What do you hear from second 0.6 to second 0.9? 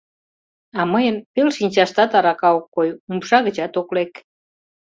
А